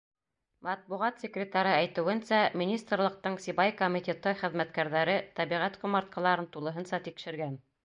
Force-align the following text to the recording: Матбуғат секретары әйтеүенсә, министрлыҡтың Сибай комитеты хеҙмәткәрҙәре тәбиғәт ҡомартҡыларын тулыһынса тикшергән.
Матбуғат 0.67 1.19
секретары 1.23 1.73
әйтеүенсә, 1.81 2.39
министрлыҡтың 2.61 3.37
Сибай 3.45 3.75
комитеты 3.83 4.35
хеҙмәткәрҙәре 4.41 5.21
тәбиғәт 5.41 5.81
ҡомартҡыларын 5.85 6.51
тулыһынса 6.57 7.05
тикшергән. 7.09 7.59